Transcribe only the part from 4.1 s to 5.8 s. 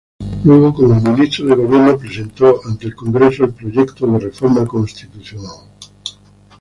Reforma Constitucional.